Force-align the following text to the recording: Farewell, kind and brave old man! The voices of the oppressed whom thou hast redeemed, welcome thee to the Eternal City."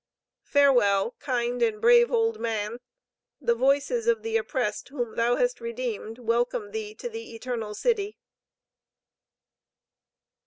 Farewell, 0.45 1.11
kind 1.19 1.61
and 1.61 1.79
brave 1.79 2.09
old 2.11 2.39
man! 2.39 2.79
The 3.39 3.53
voices 3.53 4.07
of 4.07 4.23
the 4.23 4.35
oppressed 4.35 4.89
whom 4.89 5.15
thou 5.15 5.35
hast 5.35 5.61
redeemed, 5.61 6.17
welcome 6.17 6.71
thee 6.71 6.95
to 6.95 7.07
the 7.07 7.35
Eternal 7.35 7.75
City." 7.75 8.17